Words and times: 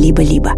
либо-либо. 0.00 0.54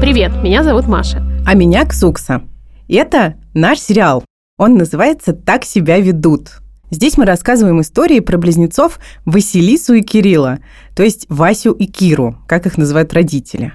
Привет, 0.00 0.32
меня 0.42 0.62
зовут 0.62 0.86
Маша. 0.86 1.22
А 1.46 1.54
меня 1.54 1.86
Ксукса. 1.86 2.42
Это 2.86 3.36
наш 3.54 3.78
сериал. 3.78 4.22
Он 4.58 4.76
называется 4.76 5.32
«Так 5.32 5.64
себя 5.64 5.98
ведут». 5.98 6.62
Здесь 6.92 7.16
мы 7.16 7.24
рассказываем 7.24 7.80
истории 7.80 8.20
про 8.20 8.36
близнецов 8.36 9.00
Василису 9.24 9.94
и 9.94 10.02
Кирилла, 10.02 10.58
то 10.94 11.02
есть 11.02 11.26
Васю 11.28 11.72
и 11.72 11.86
Киру, 11.86 12.36
как 12.46 12.66
их 12.66 12.76
называют 12.78 13.12
родители. 13.12 13.72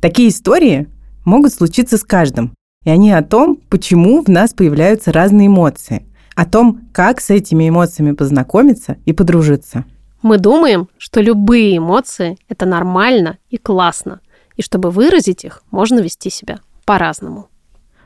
Такие 0.00 0.28
истории 0.28 0.88
могут 1.24 1.52
случиться 1.52 1.96
с 1.96 2.04
каждым, 2.04 2.54
и 2.84 2.90
они 2.90 3.12
о 3.12 3.22
том, 3.22 3.60
почему 3.68 4.22
в 4.22 4.28
нас 4.28 4.52
появляются 4.54 5.12
разные 5.12 5.48
эмоции, 5.48 6.06
о 6.34 6.46
том, 6.46 6.80
как 6.92 7.20
с 7.20 7.30
этими 7.30 7.68
эмоциями 7.68 8.12
познакомиться 8.12 8.96
и 9.04 9.12
подружиться. 9.12 9.84
Мы 10.22 10.38
думаем, 10.38 10.88
что 10.98 11.20
любые 11.20 11.78
эмоции– 11.78 12.38
это 12.48 12.66
нормально 12.66 13.38
и 13.48 13.56
классно, 13.56 14.20
и 14.56 14.62
чтобы 14.62 14.90
выразить 14.90 15.44
их, 15.44 15.62
можно 15.70 16.00
вести 16.00 16.30
себя 16.30 16.60
по-разному. 16.84 17.48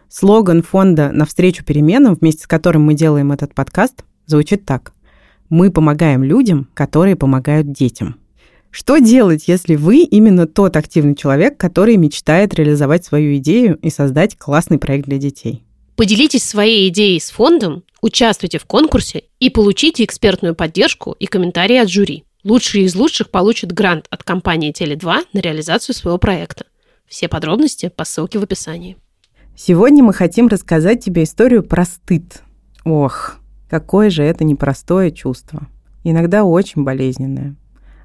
Слоган 0.09 0.63
фонда 0.63 1.11
«Навстречу 1.13 1.65
переменам», 1.65 2.15
вместе 2.15 2.45
с 2.45 2.47
которым 2.47 2.85
мы 2.85 2.95
делаем 2.95 3.33
этот 3.33 3.55
подкаст, 3.55 4.05
звучит 4.27 4.65
так. 4.65 4.93
Мы 5.49 5.71
помогаем 5.73 6.23
людям, 6.23 6.69
которые 6.75 7.17
помогают 7.17 7.73
детям. 7.73 8.17
Что 8.77 8.99
делать, 8.99 9.47
если 9.47 9.77
вы 9.77 9.99
именно 9.99 10.49
тот 10.49 10.77
активный 10.77 11.15
человек, 11.15 11.57
который 11.57 11.97
мечтает 11.97 12.55
реализовать 12.55 13.05
свою 13.05 13.37
идею 13.37 13.77
и 13.77 13.89
создать 13.89 14.37
классный 14.37 14.79
проект 14.79 15.07
для 15.07 15.19
детей? 15.19 15.63
Поделитесь 15.95 16.43
своей 16.43 16.89
идеей 16.89 17.21
с 17.21 17.31
фондом, 17.31 17.85
участвуйте 18.03 18.59
в 18.59 18.65
конкурсе 18.65 19.27
и 19.39 19.49
получите 19.49 20.03
экспертную 20.03 20.57
поддержку 20.57 21.15
и 21.21 21.27
комментарии 21.27 21.77
от 21.77 21.89
жюри. 21.89 22.25
Лучшие 22.43 22.87
из 22.87 22.97
лучших 22.97 23.31
получат 23.31 23.71
грант 23.71 24.09
от 24.11 24.25
компании 24.25 24.73
Теле2 24.73 25.27
на 25.33 25.39
реализацию 25.39 25.95
своего 25.95 26.19
проекта. 26.19 26.65
Все 27.07 27.29
подробности 27.29 27.93
по 27.95 28.05
ссылке 28.05 28.41
в 28.41 28.43
описании. 28.43 28.97
Сегодня 29.55 30.03
мы 30.03 30.13
хотим 30.13 30.49
рассказать 30.49 31.05
тебе 31.05 31.23
историю 31.23 31.63
про 31.63 31.85
стыд. 31.85 32.43
Ох, 32.85 33.37
Какое 33.71 34.11
же 34.11 34.25
это 34.25 34.43
непростое 34.43 35.13
чувство. 35.13 35.69
Иногда 36.03 36.43
очень 36.43 36.83
болезненное. 36.83 37.55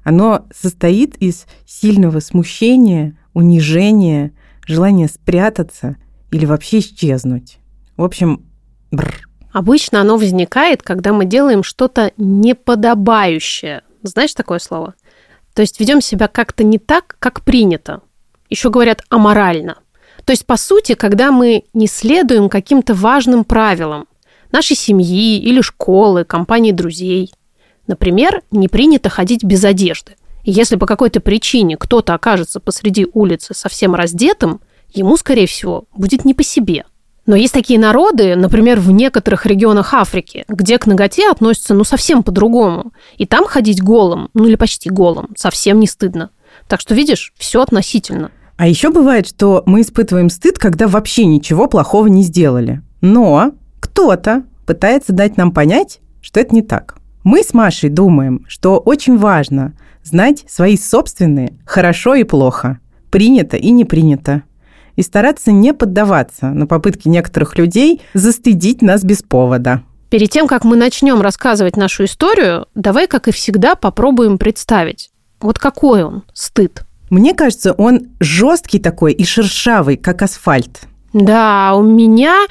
Оно 0.04 0.46
состоит 0.54 1.16
из 1.16 1.46
сильного 1.66 2.20
смущения, 2.20 3.18
унижения, 3.34 4.32
желания 4.66 5.08
спрятаться 5.08 5.96
или 6.30 6.46
вообще 6.46 6.78
исчезнуть. 6.78 7.58
В 7.96 8.04
общем, 8.04 8.44
бррр. 8.90 9.28
Обычно 9.52 10.00
оно 10.00 10.16
возникает, 10.16 10.82
когда 10.82 11.12
мы 11.12 11.24
делаем 11.24 11.62
что-то 11.62 12.12
неподобающее. 12.16 13.82
Знаешь 14.02 14.34
такое 14.34 14.60
слово? 14.60 14.94
То 15.54 15.62
есть 15.62 15.80
ведем 15.80 16.00
себя 16.00 16.28
как-то 16.28 16.62
не 16.62 16.78
так, 16.78 17.16
как 17.18 17.42
принято. 17.42 18.02
Еще 18.48 18.70
говорят 18.70 19.02
аморально. 19.08 19.78
То 20.24 20.32
есть, 20.32 20.46
по 20.46 20.56
сути, 20.56 20.94
когда 20.94 21.32
мы 21.32 21.64
не 21.74 21.86
следуем 21.86 22.48
каким-то 22.48 22.94
важным 22.94 23.44
правилам, 23.44 24.06
нашей 24.52 24.76
семьи 24.76 25.38
или 25.38 25.60
школы, 25.60 26.24
компании 26.24 26.72
друзей. 26.72 27.32
Например, 27.90 28.42
не 28.52 28.68
принято 28.68 29.08
ходить 29.08 29.42
без 29.42 29.64
одежды. 29.64 30.12
И 30.44 30.52
если 30.52 30.76
по 30.76 30.86
какой-то 30.86 31.18
причине 31.18 31.76
кто-то 31.76 32.14
окажется 32.14 32.60
посреди 32.60 33.08
улицы 33.12 33.52
совсем 33.52 33.96
раздетым, 33.96 34.60
ему, 34.94 35.16
скорее 35.16 35.48
всего, 35.48 35.86
будет 35.92 36.24
не 36.24 36.32
по 36.32 36.44
себе. 36.44 36.84
Но 37.26 37.34
есть 37.34 37.52
такие 37.52 37.80
народы, 37.80 38.36
например, 38.36 38.78
в 38.78 38.92
некоторых 38.92 39.44
регионах 39.44 39.92
Африки, 39.92 40.44
где 40.48 40.78
к 40.78 40.86
ноготе 40.86 41.28
относятся 41.28 41.74
ну 41.74 41.82
совсем 41.82 42.22
по-другому. 42.22 42.92
И 43.18 43.26
там 43.26 43.44
ходить 43.44 43.82
голым, 43.82 44.28
ну 44.34 44.46
или 44.46 44.54
почти 44.54 44.88
голым, 44.88 45.30
совсем 45.36 45.80
не 45.80 45.88
стыдно. 45.88 46.30
Так 46.68 46.80
что, 46.80 46.94
видишь, 46.94 47.32
все 47.38 47.60
относительно. 47.60 48.30
А 48.56 48.68
еще 48.68 48.90
бывает, 48.90 49.26
что 49.26 49.64
мы 49.66 49.80
испытываем 49.80 50.30
стыд, 50.30 50.60
когда 50.60 50.86
вообще 50.86 51.24
ничего 51.24 51.66
плохого 51.66 52.06
не 52.06 52.22
сделали. 52.22 52.82
Но 53.00 53.50
кто-то 53.80 54.44
пытается 54.64 55.12
дать 55.12 55.36
нам 55.36 55.50
понять, 55.50 55.98
что 56.20 56.38
это 56.38 56.54
не 56.54 56.62
так. 56.62 56.99
Мы 57.22 57.42
с 57.42 57.52
Машей 57.52 57.90
думаем, 57.90 58.46
что 58.48 58.78
очень 58.78 59.18
важно 59.18 59.74
знать 60.02 60.44
свои 60.48 60.78
собственные 60.78 61.58
хорошо 61.66 62.14
и 62.14 62.24
плохо, 62.24 62.78
принято 63.10 63.58
и 63.58 63.70
не 63.70 63.84
принято, 63.84 64.42
и 64.96 65.02
стараться 65.02 65.52
не 65.52 65.74
поддаваться 65.74 66.46
на 66.50 66.66
попытки 66.66 67.08
некоторых 67.08 67.58
людей 67.58 68.00
застыдить 68.14 68.80
нас 68.80 69.04
без 69.04 69.22
повода. 69.22 69.82
Перед 70.08 70.30
тем, 70.30 70.46
как 70.46 70.64
мы 70.64 70.76
начнем 70.76 71.20
рассказывать 71.20 71.76
нашу 71.76 72.04
историю, 72.04 72.66
давай, 72.74 73.06
как 73.06 73.28
и 73.28 73.32
всегда, 73.32 73.74
попробуем 73.74 74.38
представить. 74.38 75.10
Вот 75.40 75.58
какой 75.58 76.02
он, 76.02 76.24
стыд. 76.32 76.84
Мне 77.10 77.34
кажется, 77.34 77.72
он 77.74 78.08
жесткий 78.18 78.78
такой 78.78 79.12
и 79.12 79.24
шершавый, 79.24 79.96
как 79.96 80.22
асфальт. 80.22 80.80
Да, 81.12 81.74
у 81.74 81.82
меня 81.82 82.46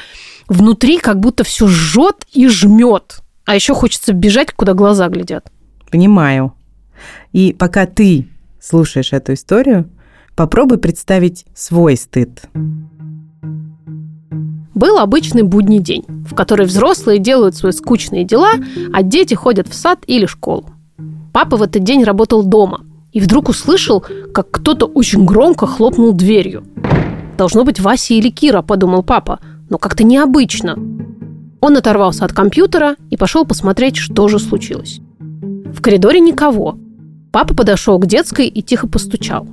внутри 0.47 1.00
как 1.00 1.19
будто 1.19 1.44
все 1.44 1.68
жжет 1.68 2.25
и 2.31 2.47
жмет. 2.47 3.22
А 3.50 3.56
еще 3.56 3.74
хочется 3.74 4.14
бежать, 4.14 4.54
куда 4.54 4.76
глаза 4.76 5.08
глядят. 5.08 5.52
Понимаю. 5.90 6.54
И 7.34 7.52
пока 7.52 7.88
ты 7.88 8.28
слушаешь 8.62 9.12
эту 9.12 9.34
историю, 9.34 9.90
попробуй 10.36 10.78
представить 10.78 11.48
свой 11.56 11.98
стыд. 11.98 12.44
Был 14.76 15.00
обычный 15.00 15.42
будний 15.42 15.80
день, 15.80 16.06
в 16.30 16.36
который 16.36 16.68
взрослые 16.68 17.18
делают 17.18 17.56
свои 17.56 17.72
скучные 17.72 18.24
дела, 18.24 18.52
а 18.94 19.02
дети 19.02 19.34
ходят 19.34 19.68
в 19.68 19.74
сад 19.74 20.04
или 20.06 20.28
школу. 20.28 20.70
Папа 21.34 21.58
в 21.58 21.64
этот 21.64 21.84
день 21.84 22.04
работал 22.04 22.44
дома 22.44 22.81
и 23.14 23.20
вдруг 23.20 23.50
услышал, 23.50 24.06
как 24.31 24.52
кто-то 24.52 24.86
очень 24.86 25.26
громко 25.26 25.66
хлопнул 25.66 26.14
дверью. 26.14 26.66
«Должно 27.36 27.64
быть 27.64 27.80
Вася 27.80 28.14
или 28.14 28.30
Кира»,– 28.30 28.62
подумал 28.62 29.02
папа– 29.02 29.40
но 29.70 29.78
как-то 29.78 30.04
необычно. 30.04 30.76
Он 31.62 31.75
оторвался 31.75 32.25
от 32.25 32.34
компьютера 32.34 32.96
и 33.09 33.18
пошел 33.18 33.46
посмотреть, 33.46 33.97
что 33.97 34.28
же 34.28 34.40
случилось. 34.40 35.00
В 35.20 35.81
коридоре 35.81 36.20
никого. 36.20 36.78
Папа 37.31 37.53
подошел 37.53 38.00
к 38.00 38.06
детской 38.06 38.47
и 38.47 38.62
тихо 38.62 38.88
постучал. 38.88 39.47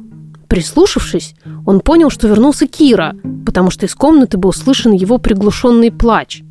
Прислушавшись, 0.49 1.34
он 1.66 1.81
понял, 1.81 2.11
что 2.11 2.28
вернулся 2.28 2.66
Кира, 2.69 3.16
потому 3.45 3.71
что 3.71 3.87
из 3.87 3.95
комнаты 3.95 4.39
был 4.39 4.53
слышен 4.53 4.93
его 4.93 5.19
приглушенный 5.19 5.91
плач. 5.91 6.43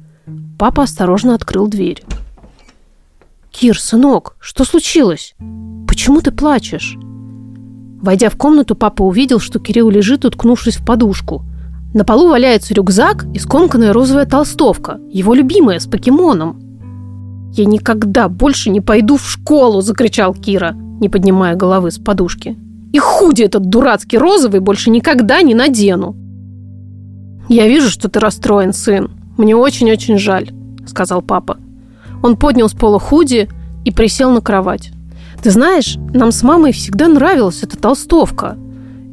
Папа 0.60 0.84
осторожно 0.84 1.34
открыл 1.34 1.68
дверь. 1.68 2.04
«Кир, 3.52 3.80
сынок, 3.80 4.36
что 4.40 4.66
случилось? 4.66 5.34
Почему 5.88 6.20
ты 6.20 6.32
плачешь?» 6.32 6.98
Войдя 8.02 8.30
в 8.30 8.36
комнату, 8.36 8.76
папа 8.76 9.02
увидел, 9.04 9.40
что 9.40 9.60
Кирилл 9.60 9.90
лежит, 9.90 10.26
уткнувшись 10.26 10.78
в 10.78 10.86
подушку– 10.86 11.46
на 11.96 12.04
полу 12.04 12.28
валяется 12.28 12.74
рюкзак 12.74 13.26
и 13.34 13.40
скомканная 13.40 13.94
розовая 13.94 14.26
толстовка, 14.26 15.00
его 15.10 15.34
любимая, 15.34 15.80
с 15.80 15.88
покемоном. 15.88 16.60
«Я 17.54 17.64
никогда 17.64 18.28
больше 18.28 18.70
не 18.70 18.82
пойду 18.82 19.16
в 19.16 19.26
школу!»– 19.26 19.80
закричал 19.82 20.34
Кира, 20.34 20.74
не 21.00 21.08
поднимая 21.08 21.56
головы 21.56 21.92
с 21.92 21.98
подушки. 21.98 22.58
«И 22.92 23.00
худи 23.00 23.44
этот 23.44 23.70
дурацкий 23.70 24.18
розовый 24.18 24.60
больше 24.60 24.90
никогда 24.90 25.42
не 25.42 25.56
надену!» 25.56 26.18
«Я 27.48 27.66
вижу, 27.66 27.90
что 27.90 28.10
ты 28.10 28.20
расстроен, 28.20 28.74
сын. 28.74 29.12
Мне 29.38 29.56
очень-очень 29.56 30.18
жаль»,– 30.18 30.50
сказал 30.86 31.22
папа. 31.22 31.60
Он 32.22 32.36
поднял 32.36 32.68
с 32.68 32.74
пола 32.74 33.00
худи 33.00 33.48
и 33.86 33.92
присел 33.92 34.32
на 34.32 34.42
кровать. 34.42 34.92
«Ты 35.42 35.50
знаешь, 35.50 35.96
нам 36.14 36.34
с 36.34 36.44
мамой 36.44 36.74
всегда 36.74 37.08
нравилась 37.08 37.64
эта 37.64 37.78
толстовка. 37.78 38.58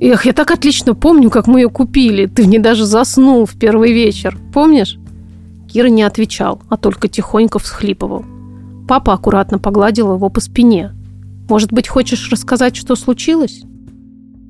Эх, 0.05 0.27
я 0.27 0.33
так 0.33 0.51
отлично 0.51 0.97
помню, 0.97 1.31
как 1.31 1.47
мы 1.47 1.61
ее 1.61 1.69
купили. 1.69 2.27
Ты 2.27 2.43
в 2.43 2.49
ней 2.49 2.59
даже 2.59 2.87
заснул 2.87 3.47
в 3.47 3.57
первый 3.57 3.93
вечер. 3.93 4.37
Помнишь? 4.53 4.99
Кира 5.73 5.87
не 5.87 6.03
отвечал, 6.03 6.61
а 6.69 6.77
только 6.77 7.07
тихонько 7.07 7.61
всхлипывал. 7.61 8.25
Папа 8.89 9.13
аккуратно 9.13 9.61
погладил 9.61 10.13
его 10.13 10.29
по 10.29 10.41
спине. 10.41 10.91
«Может 11.49 11.73
быть, 11.73 11.87
хочешь 11.87 12.33
рассказать, 12.33 12.75
что 12.75 12.97
случилось?» 12.97 13.63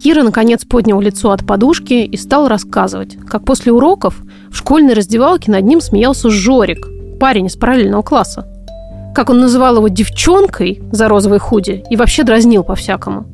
Кира, 0.02 0.22
наконец, 0.22 0.64
поднял 0.64 0.98
лицо 1.02 1.32
от 1.32 1.46
подушки 1.46 1.92
и 1.92 2.16
стал 2.16 2.48
рассказывать, 2.48 3.18
как 3.28 3.44
после 3.44 3.72
уроков 3.72 4.22
в 4.50 4.56
школьной 4.56 4.94
раздевалке 4.94 5.50
над 5.50 5.64
ним 5.64 5.82
смеялся 5.82 6.30
Жорик, 6.30 6.88
парень 7.20 7.46
из 7.46 7.56
параллельного 7.56 8.00
класса. 8.00 8.48
Как 9.14 9.28
он 9.28 9.40
называл 9.40 9.76
его 9.76 9.88
девчонкой 9.88 10.80
за 10.92 11.08
розовой 11.08 11.40
худи 11.40 11.84
и 11.90 11.96
вообще 11.96 12.22
дразнил 12.22 12.64
по-всякому. 12.64 13.26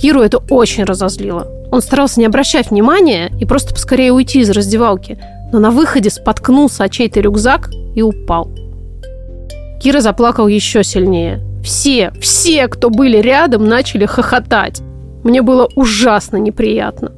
Киру 0.00 0.22
это 0.22 0.38
очень 0.48 0.84
разозлило. 0.84 1.46
Он 1.70 1.82
старался 1.82 2.20
не 2.20 2.26
обращать 2.26 2.70
внимания 2.70 3.30
и 3.38 3.44
просто 3.44 3.74
поскорее 3.74 4.12
уйти 4.12 4.40
из 4.40 4.48
раздевалки, 4.48 5.18
но 5.52 5.58
на 5.58 5.70
выходе 5.70 6.08
споткнулся 6.08 6.84
о 6.84 6.88
чей-то 6.88 7.20
рюкзак 7.20 7.70
и 7.94 8.00
упал. 8.00 8.50
Кира 9.80 10.00
заплакал 10.00 10.48
еще 10.48 10.82
сильнее. 10.84 11.40
Все, 11.62 12.12
все, 12.18 12.66
кто 12.68 12.88
были 12.88 13.18
рядом, 13.18 13.66
начали 13.66 14.06
хохотать. 14.06 14.80
Мне 15.22 15.42
было 15.42 15.68
ужасно 15.76 16.38
неприятно. 16.38 17.12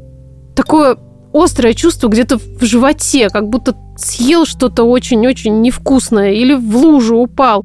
Такое 0.57 0.97
острое 1.33 1.75
чувство 1.75 2.09
где-то 2.09 2.39
в 2.39 2.65
животе, 2.65 3.29
как 3.29 3.49
будто 3.49 3.77
съел 3.97 4.45
что-то 4.45 4.83
очень-очень 4.83 5.61
невкусное 5.61 6.33
или 6.33 6.55
в 6.55 6.77
лужу 6.77 7.17
упал. 7.17 7.65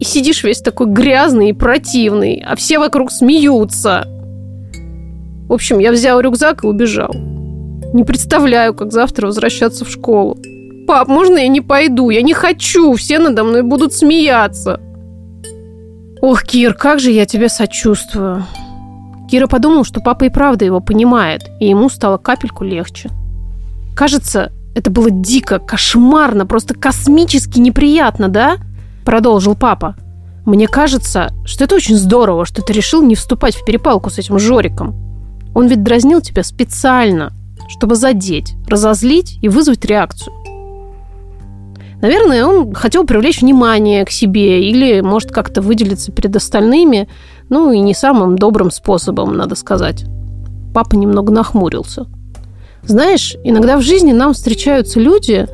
И 0.00 0.04
сидишь 0.04 0.42
весь 0.42 0.60
такой 0.60 0.86
грязный 0.86 1.50
и 1.50 1.52
противный, 1.52 2.42
а 2.46 2.56
все 2.56 2.78
вокруг 2.78 3.10
смеются. 3.10 4.06
В 5.48 5.52
общем, 5.52 5.78
я 5.78 5.92
взял 5.92 6.20
рюкзак 6.20 6.64
и 6.64 6.66
убежал. 6.66 7.14
Не 7.92 8.02
представляю, 8.02 8.74
как 8.74 8.92
завтра 8.92 9.26
возвращаться 9.26 9.84
в 9.84 9.90
школу. 9.90 10.36
Пап, 10.86 11.08
можно 11.08 11.38
я 11.38 11.48
не 11.48 11.60
пойду? 11.60 12.10
Я 12.10 12.22
не 12.22 12.34
хочу, 12.34 12.94
все 12.94 13.18
надо 13.18 13.44
мной 13.44 13.62
будут 13.62 13.92
смеяться. 13.92 14.80
Ох, 16.20 16.42
Кир, 16.42 16.74
как 16.74 17.00
же 17.00 17.10
я 17.10 17.26
тебе 17.26 17.48
сочувствую. 17.48 18.44
Кира 19.30 19.46
подумал, 19.46 19.84
что 19.84 20.00
папа 20.00 20.24
и 20.24 20.28
правда 20.28 20.64
его 20.64 20.80
понимает, 20.80 21.42
и 21.60 21.68
ему 21.68 21.88
стало 21.88 22.18
капельку 22.18 22.64
легче. 22.64 23.10
Кажется, 23.96 24.52
это 24.74 24.90
было 24.90 25.10
дико, 25.10 25.58
кошмарно, 25.58 26.46
просто 26.46 26.74
космически 26.74 27.60
неприятно, 27.60 28.28
да? 28.28 28.56
Продолжил 29.04 29.54
папа. 29.54 29.96
Мне 30.46 30.68
кажется, 30.68 31.30
что 31.44 31.64
это 31.64 31.74
очень 31.74 31.96
здорово, 31.96 32.44
что 32.44 32.62
ты 32.62 32.72
решил 32.72 33.02
не 33.02 33.14
вступать 33.14 33.54
в 33.54 33.64
перепалку 33.64 34.10
с 34.10 34.18
этим 34.18 34.38
Жориком. 34.38 34.94
Он 35.54 35.66
ведь 35.66 35.82
дразнил 35.82 36.20
тебя 36.20 36.42
специально, 36.42 37.32
чтобы 37.68 37.94
задеть, 37.94 38.54
разозлить 38.66 39.38
и 39.42 39.48
вызвать 39.48 39.84
реакцию. 39.84 40.34
Наверное, 42.02 42.44
он 42.44 42.74
хотел 42.74 43.04
привлечь 43.04 43.40
внимание 43.40 44.04
к 44.04 44.10
себе 44.10 44.68
или, 44.68 45.00
может, 45.00 45.30
как-то 45.30 45.62
выделиться 45.62 46.12
перед 46.12 46.36
остальными, 46.36 47.08
ну 47.48 47.72
и 47.72 47.78
не 47.78 47.94
самым 47.94 48.36
добрым 48.36 48.70
способом, 48.70 49.36
надо 49.36 49.54
сказать. 49.54 50.04
Папа 50.74 50.96
немного 50.96 51.32
нахмурился. 51.32 52.06
Знаешь, 52.82 53.36
иногда 53.44 53.78
в 53.78 53.82
жизни 53.82 54.12
нам 54.12 54.34
встречаются 54.34 55.00
люди, 55.00 55.46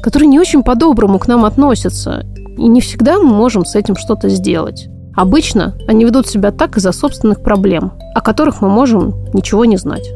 которые 0.00 0.28
не 0.28 0.38
очень 0.38 0.62
по-доброму 0.62 1.18
к 1.18 1.26
нам 1.26 1.44
относятся, 1.44 2.24
и 2.56 2.66
не 2.66 2.80
всегда 2.80 3.18
мы 3.18 3.26
можем 3.26 3.64
с 3.64 3.74
этим 3.74 3.96
что-то 3.96 4.28
сделать. 4.28 4.88
Обычно 5.14 5.74
они 5.88 6.04
ведут 6.04 6.26
себя 6.26 6.52
так 6.52 6.76
из-за 6.76 6.92
собственных 6.92 7.42
проблем, 7.42 7.92
о 8.14 8.20
которых 8.20 8.60
мы 8.60 8.68
можем 8.68 9.14
ничего 9.32 9.64
не 9.64 9.76
знать. 9.76 10.10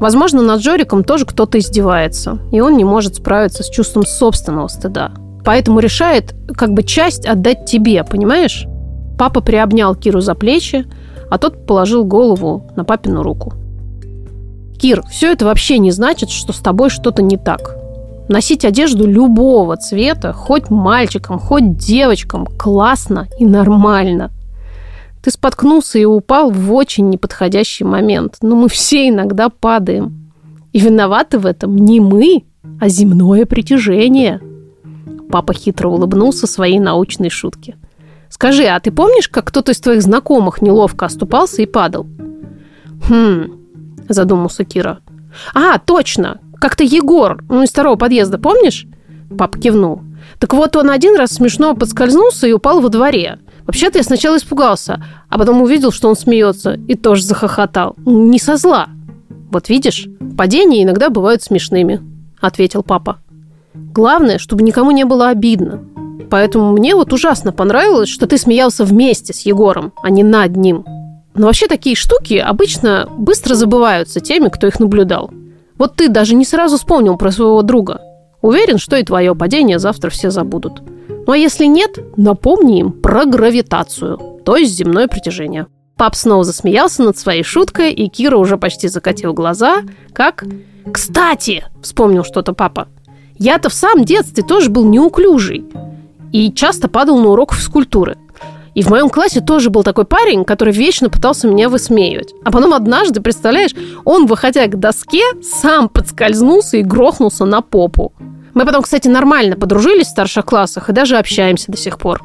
Возможно, 0.00 0.40
над 0.40 0.62
Жориком 0.62 1.04
тоже 1.04 1.26
кто-то 1.26 1.58
издевается, 1.58 2.38
и 2.50 2.60
он 2.60 2.78
не 2.78 2.84
может 2.84 3.16
справиться 3.16 3.62
с 3.62 3.68
чувством 3.68 4.06
собственного 4.06 4.68
стыда. 4.68 5.12
Поэтому 5.44 5.80
решает 5.80 6.34
как 6.56 6.72
бы 6.72 6.82
часть 6.82 7.26
отдать 7.26 7.66
тебе, 7.66 8.02
понимаешь? 8.04 8.66
Папа 9.18 9.42
приобнял 9.42 9.94
Киру 9.94 10.20
за 10.20 10.34
плечи, 10.34 10.86
а 11.30 11.36
тот 11.36 11.66
положил 11.66 12.04
голову 12.04 12.70
на 12.76 12.84
папину 12.84 13.22
руку. 13.22 13.52
Кир, 14.78 15.02
все 15.10 15.32
это 15.32 15.44
вообще 15.44 15.76
не 15.76 15.90
значит, 15.90 16.30
что 16.30 16.54
с 16.54 16.58
тобой 16.58 16.88
что-то 16.88 17.20
не 17.20 17.36
так. 17.36 17.76
Носить 18.30 18.64
одежду 18.64 19.08
любого 19.08 19.76
цвета, 19.76 20.32
хоть 20.32 20.70
мальчикам, 20.70 21.40
хоть 21.40 21.76
девочкам, 21.76 22.46
классно 22.46 23.26
и 23.40 23.44
нормально. 23.44 24.30
Ты 25.20 25.32
споткнулся 25.32 25.98
и 25.98 26.04
упал 26.04 26.52
в 26.52 26.72
очень 26.72 27.10
неподходящий 27.10 27.82
момент. 27.82 28.36
Но 28.40 28.54
мы 28.54 28.68
все 28.68 29.08
иногда 29.08 29.48
падаем. 29.48 30.30
И 30.72 30.78
виноваты 30.78 31.40
в 31.40 31.44
этом 31.44 31.74
не 31.74 31.98
мы, 31.98 32.44
а 32.80 32.88
земное 32.88 33.46
притяжение. 33.46 34.40
Папа 35.32 35.52
хитро 35.52 35.88
улыбнулся 35.88 36.46
своей 36.46 36.78
научной 36.78 37.30
шутке. 37.30 37.74
Скажи, 38.28 38.62
а 38.66 38.78
ты 38.78 38.92
помнишь, 38.92 39.28
как 39.28 39.46
кто-то 39.46 39.72
из 39.72 39.80
твоих 39.80 40.02
знакомых 40.02 40.62
неловко 40.62 41.06
оступался 41.06 41.62
и 41.62 41.66
падал? 41.66 42.06
Хм, 43.08 43.58
задумался 44.08 44.64
Кира. 44.64 45.00
А, 45.52 45.78
точно, 45.80 46.38
как-то 46.60 46.84
Егор, 46.84 47.42
ну, 47.48 47.62
из 47.62 47.70
второго 47.70 47.96
подъезда, 47.96 48.38
помнишь? 48.38 48.86
Папа 49.36 49.58
кивнул. 49.58 50.02
Так 50.38 50.54
вот, 50.54 50.76
он 50.76 50.90
один 50.90 51.16
раз 51.16 51.32
смешно 51.32 51.74
подскользнулся 51.74 52.46
и 52.46 52.52
упал 52.52 52.80
во 52.80 52.88
дворе. 52.88 53.38
Вообще-то 53.66 53.98
я 53.98 54.04
сначала 54.04 54.36
испугался, 54.36 55.04
а 55.28 55.38
потом 55.38 55.62
увидел, 55.62 55.90
что 55.90 56.08
он 56.08 56.16
смеется, 56.16 56.78
и 56.88 56.94
тоже 56.94 57.22
захохотал. 57.22 57.94
Не 58.04 58.38
со 58.38 58.56
зла. 58.56 58.88
Вот 59.50 59.68
видишь, 59.68 60.06
падения 60.36 60.82
иногда 60.82 61.08
бывают 61.08 61.42
смешными, 61.42 62.00
ответил 62.40 62.82
папа. 62.82 63.18
Главное, 63.74 64.38
чтобы 64.38 64.62
никому 64.62 64.90
не 64.90 65.04
было 65.04 65.28
обидно. 65.28 65.84
Поэтому 66.30 66.72
мне 66.72 66.94
вот 66.94 67.12
ужасно 67.12 67.52
понравилось, 67.52 68.08
что 68.08 68.26
ты 68.26 68.38
смеялся 68.38 68.84
вместе 68.84 69.32
с 69.32 69.40
Егором, 69.40 69.92
а 70.02 70.10
не 70.10 70.22
над 70.22 70.56
ним. 70.56 70.84
Но 71.34 71.46
вообще 71.46 71.66
такие 71.66 71.96
штуки 71.96 72.34
обычно 72.34 73.08
быстро 73.16 73.54
забываются 73.54 74.20
теми, 74.20 74.48
кто 74.48 74.66
их 74.66 74.78
наблюдал. 74.78 75.30
Вот 75.80 75.96
ты 75.96 76.10
даже 76.10 76.34
не 76.34 76.44
сразу 76.44 76.76
вспомнил 76.76 77.16
про 77.16 77.30
своего 77.30 77.62
друга. 77.62 78.02
Уверен, 78.42 78.76
что 78.76 78.96
и 78.96 79.02
твое 79.02 79.34
падение 79.34 79.78
завтра 79.78 80.10
все 80.10 80.30
забудут. 80.30 80.82
Ну 81.26 81.32
а 81.32 81.38
если 81.38 81.64
нет, 81.64 81.98
напомни 82.18 82.80
им 82.80 82.92
про 82.92 83.24
гравитацию, 83.24 84.18
то 84.44 84.56
есть 84.58 84.74
земное 84.74 85.08
притяжение. 85.08 85.68
Пап 85.96 86.16
снова 86.16 86.44
засмеялся 86.44 87.02
над 87.02 87.16
своей 87.16 87.42
шуткой, 87.42 87.94
и 87.94 88.08
Кира 88.08 88.36
уже 88.36 88.58
почти 88.58 88.88
закатил 88.88 89.32
глаза, 89.32 89.78
как... 90.12 90.44
«Кстати!»– 90.92 91.64
вспомнил 91.82 92.24
что-то 92.24 92.52
папа. 92.52 92.88
«Я-то 93.38 93.70
в 93.70 93.74
самом 93.74 94.04
детстве 94.04 94.44
тоже 94.44 94.68
был 94.68 94.84
неуклюжий 94.84 95.64
и 96.30 96.52
часто 96.52 96.88
падал 96.88 97.16
на 97.16 97.30
урок 97.30 97.54
физкультуры. 97.54 98.18
И 98.80 98.82
в 98.82 98.88
моем 98.88 99.10
классе 99.10 99.42
тоже 99.42 99.68
был 99.68 99.82
такой 99.82 100.06
парень, 100.06 100.42
который 100.46 100.72
вечно 100.72 101.10
пытался 101.10 101.46
меня 101.46 101.68
высмеивать. 101.68 102.32
А 102.46 102.50
потом 102.50 102.72
однажды, 102.72 103.20
представляешь, 103.20 103.72
он, 104.06 104.24
выходя 104.24 104.66
к 104.68 104.78
доске, 104.78 105.20
сам 105.42 105.90
подскользнулся 105.90 106.78
и 106.78 106.82
грохнулся 106.82 107.44
на 107.44 107.60
попу. 107.60 108.14
Мы 108.54 108.64
потом, 108.64 108.80
кстати, 108.80 109.06
нормально 109.06 109.56
подружились 109.56 110.06
в 110.06 110.12
старших 110.12 110.46
классах 110.46 110.88
и 110.88 110.94
даже 110.94 111.18
общаемся 111.18 111.70
до 111.70 111.76
сих 111.76 111.98
пор. 111.98 112.24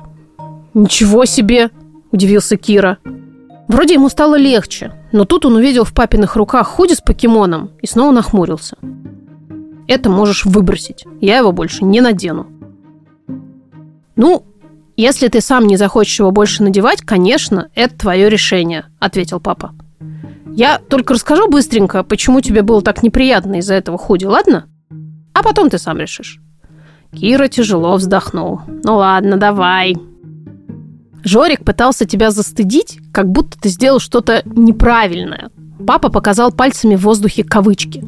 «Ничего 0.73 1.25
себе!»– 1.25 1.71
удивился 2.13 2.55
Кира. 2.55 2.99
Вроде 3.67 3.95
ему 3.95 4.07
стало 4.07 4.35
легче, 4.35 4.93
но 5.11 5.25
тут 5.25 5.45
он 5.45 5.55
увидел 5.55 5.83
в 5.83 5.93
папиных 5.93 6.37
руках 6.37 6.69
худи 6.69 6.93
с 6.93 7.01
покемоном 7.01 7.71
и 7.81 7.85
снова 7.85 8.13
нахмурился. 8.13 8.77
«Это 9.89 10.09
можешь 10.09 10.45
выбросить. 10.45 11.03
Я 11.19 11.39
его 11.39 11.51
больше 11.51 11.83
не 11.83 11.99
надену». 11.99 12.47
«Ну, 14.15 14.44
«Если 14.97 15.27
ты 15.27 15.41
сам 15.41 15.67
не 15.67 15.75
захочешь 15.75 16.19
его 16.19 16.31
больше 16.31 16.63
надевать, 16.63 17.01
конечно, 17.01 17.69
это 17.75 17.97
твое 17.97 18.29
решение»,– 18.29 18.85
ответил 18.99 19.41
папа. 19.41 19.73
«Я 20.53 20.79
только 20.79 21.15
расскажу 21.15 21.49
быстренько, 21.49 22.03
почему 22.03 22.39
тебе 22.39 22.61
было 22.61 22.81
так 22.81 23.03
неприятно 23.03 23.55
из-за 23.55 23.73
этого 23.73 23.97
худи, 23.97 24.23
ладно? 24.23 24.67
А 25.33 25.43
потом 25.43 25.69
ты 25.69 25.79
сам 25.79 25.97
решишь». 25.97 26.39
Кира 27.11 27.49
тяжело 27.49 27.97
вздохнул. 27.97 28.61
«Ну 28.83 28.95
ладно, 28.95 29.35
давай». 29.35 29.97
Жорик 31.25 31.65
пытался 31.65 32.05
тебя 32.05 32.31
застыдить, 32.31 32.99
как 33.11 33.29
будто 33.29 33.59
ты 33.59 33.69
сделал 33.69 33.99
что-то 33.99 34.43
неправильное. 34.45 35.49
Папа 35.85 36.09
показал 36.09 36.53
пальцами 36.53 36.95
в 36.95 37.01
воздухе 37.01 37.43
кавычки. 37.43 38.01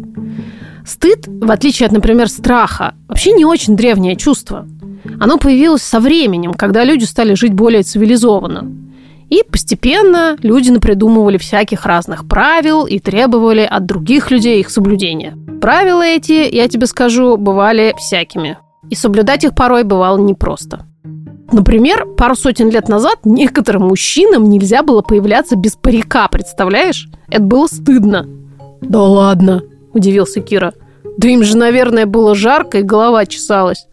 Стыд, 0.85 1.27
в 1.27 1.51
отличие 1.51 1.87
от, 1.87 1.91
например, 1.91 2.29
страха, 2.29 2.95
вообще 3.09 3.33
не 3.33 3.43
очень 3.43 3.75
древнее 3.75 4.15
чувство– 4.15 4.65
оно 5.19 5.37
появилось 5.37 5.83
со 5.83 5.99
временем, 5.99 6.53
когда 6.53 6.83
люди 6.83 7.03
стали 7.03 7.33
жить 7.33 7.53
более 7.53 7.83
цивилизованно. 7.83 8.71
И 9.29 9.43
постепенно 9.43 10.37
люди 10.41 10.69
напридумывали 10.69 11.37
всяких 11.37 11.85
разных 11.85 12.27
правил 12.27 12.85
и 12.85 12.99
требовали 12.99 13.67
от 13.69 13.85
других 13.85 14.31
людей 14.31 14.59
их 14.59 14.69
соблюдения. 14.69 15.37
Правила 15.61 16.03
эти, 16.03 16.53
я 16.53 16.67
тебе 16.67 16.87
скажу, 16.87 17.35
бывали 17.35 17.93
всякими. 17.97 18.57
И 18.89 18.95
соблюдать 18.95 19.43
их 19.43 19.53
порой 19.53 19.83
бывало 19.83 20.17
непросто. 20.17 20.85
Например, 21.51 22.05
пару 22.05 22.35
сотен 22.35 22.69
лет 22.69 22.89
назад 22.89 23.19
некоторым 23.25 23.87
мужчинам 23.87 24.49
нельзя 24.49 24.83
было 24.83 25.01
появляться 25.01 25.55
без 25.55 25.75
парика, 25.75 26.27
представляешь? 26.27 27.09
Это 27.29 27.41
было 27.41 27.67
стыдно. 27.67 28.27
«Да 28.81 29.01
ладно»,– 29.01 29.63
удивился 29.93 30.39
Кира. 30.41 30.73
«Да 31.17 31.27
им 31.27 31.43
же, 31.43 31.57
наверное, 31.57 32.05
было 32.05 32.35
жарко 32.35 32.79
и 32.79 32.83
голова 32.83 33.25
чесалась». 33.25 33.87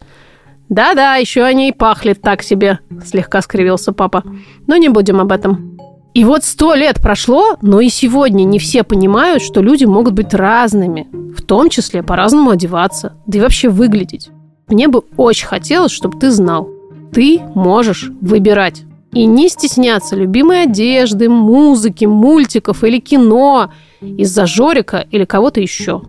«Да-да, 0.69 1.15
еще 1.15 1.43
они 1.43 1.69
и 1.69 1.73
пахли 1.73 2.13
так 2.13 2.41
себе»,– 2.41 2.79
слегка 3.05 3.41
скривился 3.41 3.93
папа. 3.93 4.23
«Но 4.67 4.77
не 4.77 4.89
будем 4.89 5.21
об 5.21 5.31
этом». 5.31 5.77
И 6.15 6.23
вот 6.23 6.45
сто 6.45 6.75
лет 6.75 7.01
прошло, 7.01 7.57
но 7.61 7.81
и 7.81 7.89
сегодня 7.89 8.45
не 8.45 8.57
все 8.57 8.83
понимают, 8.83 9.43
что 9.43 9.61
люди 9.61 9.83
могут 9.83 10.13
быть 10.13 10.33
разными, 10.33 11.09
в 11.35 11.41
том 11.41 11.69
числе 11.69 12.03
по-разному 12.03 12.51
одеваться, 12.51 13.13
да 13.27 13.37
и 13.37 13.41
вообще 13.41 13.67
выглядеть. 13.67 14.29
Мне 14.67 14.87
бы 14.87 15.03
очень 15.17 15.45
хотелось, 15.45 15.91
чтобы 15.91 16.17
ты 16.17 16.31
знал. 16.31 16.69
Ты 17.11 17.41
можешь 17.53 18.09
выбирать. 18.21 18.83
И 19.11 19.25
не 19.25 19.49
стесняться 19.49 20.15
любимой 20.15 20.63
одежды, 20.63 21.27
музыки, 21.29 22.05
мультиков 22.05 22.83
или 22.85 22.99
кино 22.99 23.71
из-за 24.01 24.45
Жорика 24.45 25.05
или 25.11 25.25
кого-то 25.25 25.59
еще. 25.59 26.01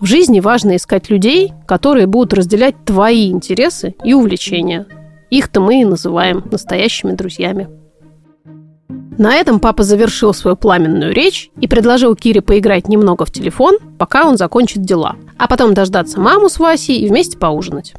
В 0.00 0.06
жизни 0.06 0.38
важно 0.38 0.76
искать 0.76 1.10
людей, 1.10 1.52
которые 1.66 2.06
будут 2.06 2.34
разделять 2.34 2.76
твои 2.84 3.30
интересы 3.30 3.96
и 4.04 4.14
увлечения. 4.14 4.86
Их-то 5.28 5.60
мы 5.60 5.82
и 5.82 5.84
называем 5.84 6.44
настоящими 6.50 7.12
друзьями. 7.12 7.68
На 9.18 9.34
этом 9.34 9.58
папа 9.58 9.82
завершил 9.82 10.32
свою 10.32 10.56
пламенную 10.56 11.12
речь 11.12 11.50
и 11.60 11.66
предложил 11.66 12.14
Кире 12.14 12.40
поиграть 12.40 12.88
немного 12.88 13.24
в 13.24 13.32
телефон, 13.32 13.78
пока 13.98 14.28
он 14.28 14.36
закончит 14.36 14.82
дела, 14.82 15.16
а 15.36 15.48
потом 15.48 15.74
дождаться 15.74 16.20
маму 16.20 16.48
с 16.48 16.60
Васей 16.60 17.00
и 17.00 17.08
вместе 17.08 17.36
поужинать. 17.36 17.94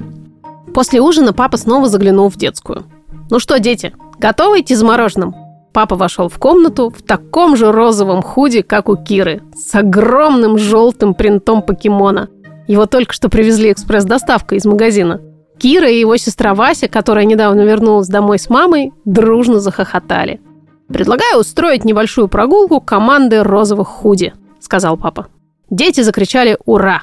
После 0.74 1.01
ужина 1.01 1.34
папа 1.34 1.58
снова 1.58 1.89
заглянул 1.89 2.29
в 2.29 2.38
детскую. 2.38 2.86
«Ну 3.29 3.39
что, 3.39 3.60
дети, 3.60 3.94
готовы 4.18 4.62
идти 4.62 4.75
за 4.75 4.86
мороженым?» 4.86 5.36
Папа 5.73 5.95
вошел 5.95 6.29
в 6.29 6.39
комнату 6.39 6.89
в 6.89 7.03
таком 7.03 7.55
же 7.55 7.71
розовом 7.71 8.21
худи, 8.21 8.61
как 8.61 8.89
у 8.89 8.95
Киры, 8.95 9.41
с 9.55 9.75
огромным 9.75 10.57
желтым 10.57 11.13
принтом 11.13 11.61
покемона. 11.61 12.29
Его 12.67 12.85
только 12.85 13.13
что 13.13 13.29
привезли 13.29 13.71
экспресс-доставкой 13.71 14.57
из 14.57 14.65
магазина. 14.65 15.21
Кира 15.59 15.89
и 15.89 15.99
его 15.99 16.15
сестра 16.17 16.55
Вася, 16.55 16.88
которая 16.88 17.25
недавно 17.25 17.61
вернулась 17.61 18.07
домой 18.07 18.39
с 18.39 18.49
мамой, 18.49 18.93
дружно 19.05 19.59
захохотали. 19.59 20.39
«Предлагаю 20.88 21.39
устроить 21.39 21.85
небольшую 21.85 22.29
прогулку 22.29 22.81
команды 22.81 23.43
розовых 23.43 23.88
худи»,— 23.88 24.33
сказал 24.59 24.97
папа. 24.97 25.27
Дети 25.69 26.01
закричали 26.01 26.57
«Ура!». 26.65 27.01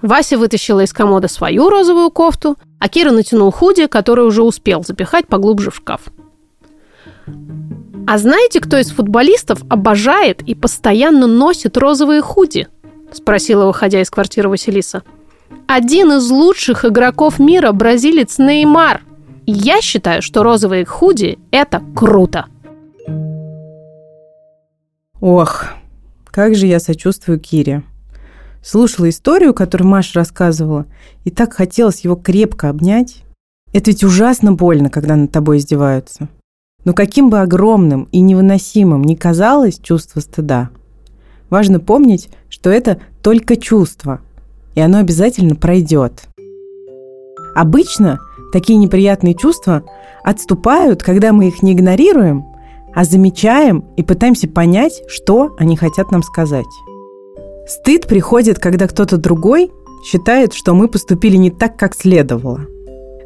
Вася 0.00 0.38
вытащила 0.38 0.80
из 0.84 0.92
комода 0.92 1.28
свою 1.28 1.68
розовую 1.68 2.10
кофту, 2.10 2.56
а 2.78 2.88
Кира 2.88 3.10
натянул 3.10 3.50
худи, 3.50 3.86
который 3.86 4.24
уже 4.24 4.42
успел 4.42 4.84
запихать 4.84 5.26
поглубже 5.26 5.70
в 5.70 5.76
шкаф. 5.76 6.02
А 8.10 8.16
знаете, 8.16 8.60
кто 8.60 8.78
из 8.78 8.90
футболистов 8.90 9.62
обожает 9.68 10.40
и 10.40 10.54
постоянно 10.54 11.26
носит 11.26 11.76
розовые 11.76 12.22
худи? 12.22 12.66
Спросила, 13.12 13.66
выходя 13.66 14.00
из 14.00 14.08
квартиры 14.08 14.48
Василиса. 14.48 15.02
Один 15.66 16.12
из 16.12 16.30
лучших 16.30 16.86
игроков 16.86 17.38
мира 17.38 17.70
бразилец 17.70 18.38
Неймар. 18.38 19.02
Я 19.44 19.82
считаю, 19.82 20.22
что 20.22 20.42
розовые 20.42 20.86
худи– 20.86 21.38
это 21.50 21.82
круто. 21.94 22.46
Ох, 25.20 25.66
как 26.30 26.54
же 26.54 26.66
я 26.66 26.80
сочувствую 26.80 27.38
Кире. 27.38 27.82
Слушала 28.64 29.10
историю, 29.10 29.52
которую 29.52 29.86
Маша 29.86 30.20
рассказывала, 30.20 30.86
и 31.24 31.30
так 31.30 31.52
хотелось 31.52 32.00
его 32.04 32.16
крепко 32.16 32.70
обнять. 32.70 33.22
Это 33.74 33.90
ведь 33.90 34.02
ужасно 34.02 34.52
больно, 34.54 34.88
когда 34.88 35.14
над 35.14 35.30
тобой 35.30 35.58
издеваются. 35.58 36.30
Но 36.84 36.92
каким 36.92 37.28
бы 37.28 37.40
огромным 37.40 38.08
и 38.12 38.20
невыносимым 38.20 39.02
ни 39.02 39.14
казалось 39.14 39.78
чувство 39.78 40.20
стыда, 40.20 40.70
важно 41.50 41.80
помнить, 41.80 42.30
что 42.48 42.70
это 42.70 43.00
только 43.22 43.56
чувство, 43.56 44.20
и 44.74 44.80
оно 44.80 44.98
обязательно 44.98 45.56
пройдет. 45.56 46.28
Обычно 47.54 48.18
такие 48.52 48.78
неприятные 48.78 49.34
чувства 49.34 49.82
отступают, 50.22 51.02
когда 51.02 51.32
мы 51.32 51.48
их 51.48 51.62
не 51.62 51.72
игнорируем, 51.72 52.44
а 52.94 53.04
замечаем 53.04 53.84
и 53.96 54.02
пытаемся 54.02 54.48
понять, 54.48 55.02
что 55.08 55.56
они 55.58 55.76
хотят 55.76 56.10
нам 56.10 56.22
сказать. 56.22 56.66
Стыд 57.66 58.06
приходит, 58.06 58.58
когда 58.58 58.86
кто-то 58.86 59.18
другой 59.18 59.72
считает, 60.04 60.54
что 60.54 60.74
мы 60.74 60.88
поступили 60.88 61.36
не 61.36 61.50
так, 61.50 61.76
как 61.76 61.94
следовало. 61.94 62.60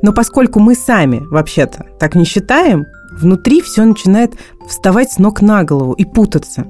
Но 0.02 0.12
поскольку 0.12 0.59
мы 0.59 0.75
сами, 0.75 1.23
вообще-то, 1.30 1.87
так 2.00 2.14
не 2.16 2.25
считаем, 2.25 2.87
Внутри 3.21 3.61
все 3.61 3.85
начинает 3.85 4.35
вставать 4.66 5.12
с 5.12 5.19
ног 5.19 5.42
на 5.42 5.64
голову 5.64 5.92
и 5.92 6.04
путаться. 6.04 6.66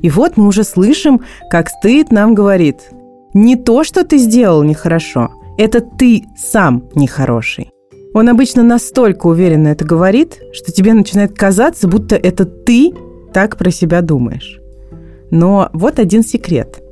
И 0.00 0.10
вот 0.10 0.36
мы 0.36 0.46
уже 0.46 0.64
слышим, 0.64 1.20
как 1.50 1.68
стыд 1.68 2.10
нам 2.10 2.34
говорит, 2.34 2.90
не 3.34 3.56
то, 3.56 3.84
что 3.84 4.04
ты 4.04 4.18
сделал 4.18 4.62
нехорошо, 4.62 5.30
это 5.58 5.80
ты 5.80 6.24
сам 6.36 6.84
нехороший. 6.94 7.70
Он 8.14 8.28
обычно 8.28 8.62
настолько 8.62 9.26
уверенно 9.26 9.68
это 9.68 9.84
говорит, 9.84 10.40
что 10.52 10.72
тебе 10.72 10.92
начинает 10.92 11.36
казаться, 11.36 11.88
будто 11.88 12.16
это 12.16 12.44
ты 12.44 12.92
так 13.32 13.56
про 13.56 13.70
себя 13.70 14.02
думаешь. 14.02 14.60
Но 15.30 15.70
вот 15.72 15.98
один 15.98 16.22
секрет. 16.22 16.82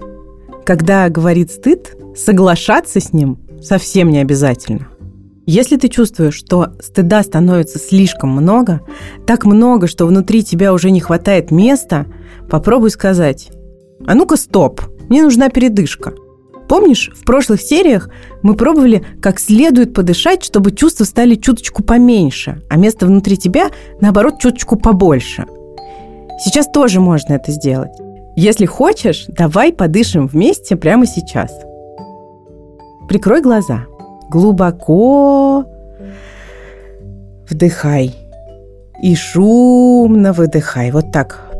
Когда 0.64 1.08
говорит 1.08 1.50
стыд, 1.50 1.96
соглашаться 2.16 3.00
с 3.00 3.12
ним 3.12 3.38
совсем 3.60 4.10
не 4.10 4.18
обязательно– 4.18 4.88
если 5.46 5.76
ты 5.76 5.88
чувствуешь, 5.88 6.34
что 6.34 6.72
стыда 6.80 7.22
становится 7.22 7.78
слишком 7.78 8.30
много, 8.30 8.82
так 9.26 9.44
много, 9.44 9.86
что 9.86 10.06
внутри 10.06 10.44
тебя 10.44 10.72
уже 10.72 10.90
не 10.90 11.00
хватает 11.00 11.50
места, 11.50 12.06
попробуй 12.48 12.90
сказать 12.90 13.50
«А 14.06 14.14
ну-ка, 14.14 14.36
стоп, 14.36 14.82
мне 15.08 15.22
нужна 15.22 15.48
передышка». 15.48 16.12
Помнишь, 16.68 17.10
в 17.14 17.24
прошлых 17.24 17.60
сериях 17.60 18.10
мы 18.42 18.54
пробовали 18.54 19.04
как 19.20 19.40
следует 19.40 19.92
подышать, 19.92 20.44
чтобы 20.44 20.70
чувства 20.70 21.02
стали 21.02 21.34
чуточку 21.34 21.82
поменьше, 21.82 22.62
а 22.70 22.76
место 22.76 23.06
внутри 23.06 23.36
тебя, 23.36 23.70
наоборот, 24.00 24.38
чуточку 24.38 24.76
побольше. 24.76 25.46
Сейчас 26.44 26.68
тоже 26.70 27.00
можно 27.00 27.32
это 27.32 27.50
сделать. 27.50 27.90
Если 28.36 28.66
хочешь, 28.66 29.24
давай 29.26 29.72
подышим 29.72 30.28
вместе 30.28 30.76
прямо 30.76 31.06
сейчас. 31.06 31.50
Прикрой 33.08 33.42
глаза– 33.42 33.86
Глубоко 34.30 35.64
вдыхай 37.48 38.14
и 39.02 39.16
шумно 39.16 40.32
выдыхай. 40.32 40.92
Вот 40.92 41.10
так. 41.10 41.50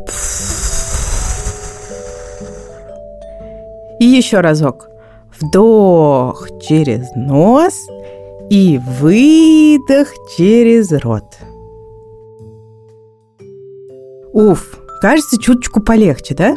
И 3.99 4.05
еще 4.05 4.39
разок. 4.39 4.89
Вдох 5.41 6.49
через 6.61 7.11
нос 7.17 7.75
и 8.51 8.79
выдох 9.01 10.09
через 10.37 10.93
рот. 10.93 11.25
Уф, 14.33 14.79
кажется, 15.03 15.39
чуточку 15.41 15.81
полегче, 15.81 16.37
да? 16.37 16.55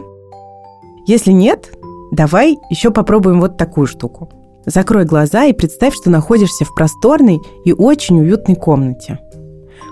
Если 1.08 1.32
нет, 1.32 1.74
давай 2.12 2.60
еще 2.70 2.92
попробуем 2.92 3.42
вот 3.42 3.58
такую 3.58 3.88
штуку. 3.88 4.30
Закрой 4.66 5.06
глаза 5.06 5.46
и 5.46 5.54
представь, 5.54 5.94
что 5.94 6.10
находишься 6.10 6.66
в 6.66 6.74
просторной 6.74 7.40
и 7.66 7.74
очень 7.74 8.20
уютной 8.20 8.56
комнате. 8.56 9.20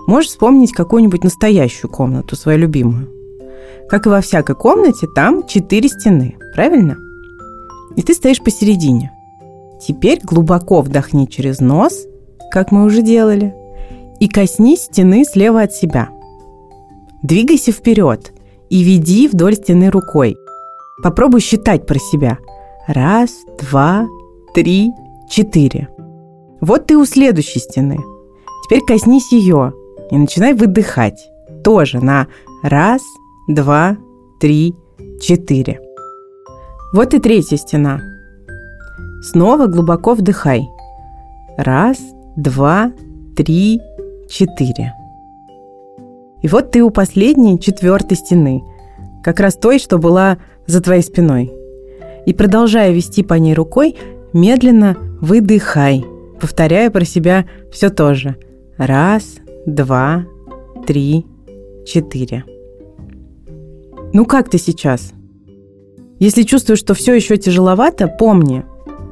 Можешь 0.07 0.29
вспомнить 0.29 0.71
какую-нибудь 0.71 1.23
настоящую 1.23 1.91
комнату, 1.91 2.35
свою 2.35 2.59
любимую. 2.59 3.09
Как 3.89 4.05
и 4.05 4.09
во 4.09 4.21
всякой 4.21 4.55
комнате, 4.55 5.07
там 5.13 5.45
четыре 5.45 5.89
стены, 5.89 6.37
правильно? 6.55 6.97
И 7.97 8.01
ты 8.01 8.13
стоишь 8.13 8.41
посередине. 8.41 9.11
Теперь 9.85 10.19
глубоко 10.23 10.81
вдохни 10.81 11.25
через 11.25 11.59
нос, 11.59 12.05
как 12.51 12.71
мы 12.71 12.85
уже 12.85 13.01
делали, 13.01 13.53
и 14.19 14.27
коснись 14.29 14.83
стены 14.83 15.25
слева 15.25 15.63
от 15.63 15.73
себя. 15.73 16.09
Двигайся 17.23 17.71
вперед 17.71 18.31
и 18.69 18.83
веди 18.83 19.27
вдоль 19.27 19.55
стены 19.55 19.89
рукой. 19.89 20.37
Попробуй 21.03 21.41
считать 21.41 21.85
про 21.85 21.99
себя. 21.99 22.37
Раз, 22.87 23.31
два, 23.59 24.07
три, 24.53 24.91
четыре. 25.29 25.89
Вот 26.59 26.87
ты 26.87 26.97
у 26.97 27.05
следующей 27.05 27.59
стены. 27.59 27.97
Теперь 28.65 28.81
коснись 28.85 29.31
ее 29.31 29.73
и 30.09 30.17
начинай 30.17 30.53
выдыхать. 30.53 31.29
Тоже 31.63 32.03
на 32.03 32.27
раз, 32.63 33.01
два, 33.47 33.97
три, 34.39 34.75
четыре. 35.21 35.79
Вот 36.93 37.13
и 37.13 37.19
третья 37.19 37.57
стена. 37.57 38.01
Снова 39.23 39.67
глубоко 39.67 40.13
вдыхай. 40.13 40.67
Раз, 41.57 41.97
два, 42.35 42.91
три, 43.35 43.79
четыре. 44.29 44.93
И 46.41 46.47
вот 46.47 46.71
ты 46.71 46.83
у 46.83 46.89
последней 46.89 47.59
четвертой 47.59 48.17
стены, 48.17 48.63
как 49.23 49.39
раз 49.39 49.55
той, 49.55 49.79
что 49.79 49.99
была 49.99 50.39
за 50.65 50.81
твоей 50.81 51.03
спиной. 51.03 51.51
И 52.25 52.33
продолжая 52.33 52.91
вести 52.91 53.23
по 53.23 53.35
ней 53.35 53.53
рукой, 53.53 53.95
Медленно 54.33 54.97
выдыхай, 55.19 56.05
повторяя 56.39 56.89
про 56.89 57.03
себя 57.03 57.45
все 57.71 57.89
то 57.89 58.13
же. 58.13 58.37
Раз, 58.77 59.35
два, 59.65 60.25
три, 60.87 61.25
четыре. 61.85 62.45
Ну 64.13 64.25
как 64.25 64.49
ты 64.49 64.57
сейчас? 64.57 65.13
Если 66.19 66.43
чувствуешь, 66.43 66.79
что 66.79 66.93
все 66.93 67.13
еще 67.13 67.37
тяжеловато, 67.37 68.07
помни, 68.07 68.63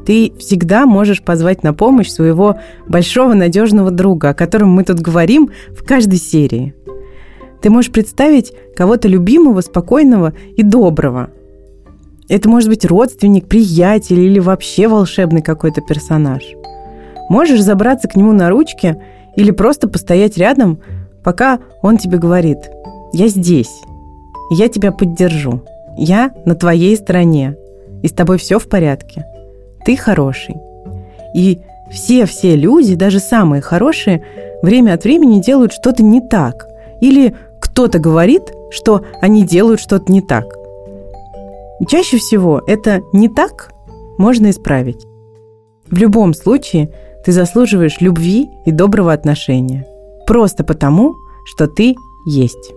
ты 0.05 0.31
всегда 0.39 0.85
можешь 0.85 1.21
позвать 1.21 1.63
на 1.63 1.73
помощь 1.73 2.09
своего 2.09 2.57
большого 2.87 3.33
надежного 3.33 3.91
друга, 3.91 4.29
о 4.29 4.33
котором 4.33 4.69
мы 4.69 4.83
тут 4.83 4.99
говорим 4.99 5.49
в 5.69 5.83
каждой 5.85 6.19
серии. 6.19 6.73
Ты 7.61 7.69
можешь 7.69 7.91
представить 7.91 8.53
кого-то 8.75 9.07
любимого, 9.07 9.61
спокойного 9.61 10.33
и 10.55 10.63
доброго, 10.63 11.31
это 12.29 12.49
может 12.49 12.69
быть 12.69 12.85
родственник, 12.85 13.47
приятель 13.47 14.19
или 14.19 14.39
вообще 14.39 14.87
волшебный 14.87 15.41
какой-то 15.41 15.81
персонаж. 15.81 16.43
Можешь 17.29 17.61
забраться 17.61 18.07
к 18.07 18.15
нему 18.15 18.31
на 18.31 18.49
ручки 18.49 18.97
или 19.35 19.51
просто 19.51 19.87
постоять 19.87 20.37
рядом, 20.37 20.79
пока 21.23 21.59
он 21.81 21.97
тебе 21.97 22.17
говорит 22.17 22.57
«Я 23.13 23.27
здесь, 23.27 23.81
я 24.51 24.67
тебя 24.67 24.91
поддержу, 24.91 25.61
я 25.97 26.31
на 26.45 26.55
твоей 26.55 26.95
стороне, 26.95 27.55
и 28.01 28.07
с 28.07 28.11
тобой 28.11 28.37
все 28.37 28.59
в 28.59 28.69
порядке, 28.69 29.25
ты 29.85 29.97
хороший». 29.97 30.55
И 31.35 31.59
все-все 31.91 32.55
люди, 32.55 32.95
даже 32.95 33.19
самые 33.19 33.61
хорошие, 33.61 34.23
время 34.63 34.93
от 34.93 35.03
времени 35.03 35.41
делают 35.41 35.73
что-то 35.73 36.01
не 36.01 36.21
так. 36.21 36.67
Или 37.01 37.35
кто-то 37.59 37.99
говорит 37.99 38.51
что 38.69 39.03
они 39.21 39.43
делают 39.43 39.79
что-то 39.79 40.11
не 40.11 40.21
так. 40.21 40.45
И 41.79 41.85
чаще 41.85 42.17
всего 42.17 42.61
это 42.65 43.03
«не 43.13 43.29
так» 43.29 43.71
можно 44.17 44.49
исправить. 44.49 45.05
В 45.87 45.97
любом 45.97 46.33
случае 46.33 46.93
ты 47.25 47.31
заслуживаешь 47.31 48.01
любви 48.01 48.49
и 48.65 48.71
доброго 48.71 49.13
отношения. 49.13 49.87
Просто 50.27 50.63
потому, 50.63 51.15
что 51.45 51.67
ты 51.67 51.95
есть. 52.25 52.73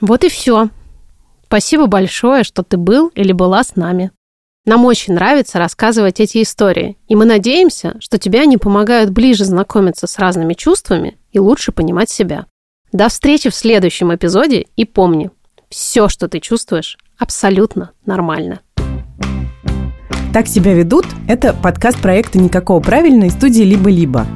Вот 0.00 0.24
и 0.24 0.28
все. 0.28 0.68
Спасибо 1.46 1.86
большое, 1.86 2.44
что 2.44 2.62
ты 2.62 2.76
был 2.76 3.08
или 3.14 3.32
была 3.32 3.64
с 3.64 3.74
нами. 3.74 4.10
Нам 4.66 4.84
очень 4.84 5.14
нравится 5.14 5.58
рассказывать 5.58 6.20
эти 6.20 6.42
истории, 6.42 6.98
и 7.08 7.16
мы 7.16 7.24
надеемся, 7.24 7.96
что 8.00 8.18
тебе 8.18 8.42
они 8.42 8.58
помогают 8.58 9.10
ближе 9.10 9.44
знакомиться 9.44 10.06
с 10.06 10.18
разными 10.18 10.52
чувствами 10.52 11.16
и 11.32 11.38
лучше 11.38 11.72
понимать 11.72 12.10
себя. 12.10 12.44
До 12.92 13.08
встречи 13.08 13.50
в 13.50 13.54
следующем 13.54 14.14
эпизоде 14.14 14.66
и 14.76 14.84
помни, 14.86 15.30
все, 15.68 16.08
что 16.08 16.26
ты 16.26 16.40
чувствуешь, 16.40 16.96
абсолютно 17.18 17.90
нормально. 18.06 18.60
«Так 20.32 20.46
себя 20.46 20.72
ведут»– 20.72 21.04
это 21.28 21.52
подкаст 21.52 22.00
проекта 22.00 22.38
«Никакого 22.38 22.80
правильной» 22.80 23.30
студии 23.30 23.62
«Либо-либо». 23.62 24.26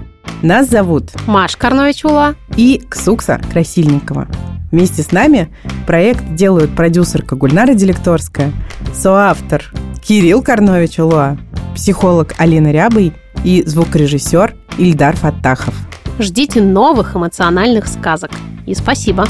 Нас 0.42 0.68
зовут 0.68 1.10
Маш 1.26 1.56
Карнович-Ула 1.56 2.34
и 2.56 2.82
Ксукса 2.90 3.40
Красильникова. 3.52 4.28
Вместе 4.70 5.02
с 5.02 5.12
нами 5.12 5.54
проект 5.86 6.34
делают 6.34 6.74
продюсерка 6.74 7.36
Гульнара 7.36 7.74
Делекторская, 7.74 8.52
соавтор 8.92 9.64
Кирилл 10.02 10.42
Карнович 10.42 10.98
Улуа, 10.98 11.38
психолог 11.74 12.34
Алина 12.38 12.72
Рябый 12.72 13.14
и 13.44 13.62
звукорежиссер 13.64 14.54
Ильдар 14.78 15.16
Фаттахов. 15.16 15.74
Ждите 16.18 16.60
новых 16.60 17.16
эмоциональных 17.16 17.88
сказок. 17.88 18.30
И 18.66 18.74
спасибо. 18.74 19.26